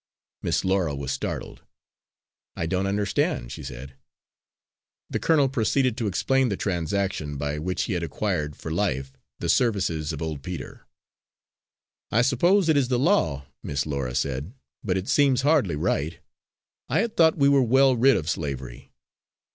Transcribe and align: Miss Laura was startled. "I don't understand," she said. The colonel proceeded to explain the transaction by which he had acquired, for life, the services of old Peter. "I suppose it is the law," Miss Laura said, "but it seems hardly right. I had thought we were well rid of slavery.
Miss 0.41 0.65
Laura 0.65 0.95
was 0.95 1.11
startled. 1.11 1.61
"I 2.55 2.65
don't 2.65 2.87
understand," 2.87 3.51
she 3.51 3.61
said. 3.61 3.93
The 5.11 5.19
colonel 5.19 5.47
proceeded 5.47 5.95
to 5.97 6.07
explain 6.07 6.49
the 6.49 6.57
transaction 6.57 7.37
by 7.37 7.59
which 7.59 7.83
he 7.83 7.93
had 7.93 8.01
acquired, 8.01 8.55
for 8.55 8.71
life, 8.71 9.13
the 9.37 9.47
services 9.47 10.11
of 10.11 10.19
old 10.19 10.41
Peter. 10.41 10.87
"I 12.09 12.23
suppose 12.23 12.67
it 12.67 12.77
is 12.77 12.87
the 12.87 12.97
law," 12.97 13.45
Miss 13.61 13.85
Laura 13.85 14.15
said, 14.15 14.55
"but 14.83 14.97
it 14.97 15.07
seems 15.07 15.43
hardly 15.43 15.75
right. 15.75 16.17
I 16.89 17.01
had 17.01 17.15
thought 17.15 17.37
we 17.37 17.47
were 17.47 17.61
well 17.61 17.95
rid 17.95 18.17
of 18.17 18.27
slavery. 18.27 18.91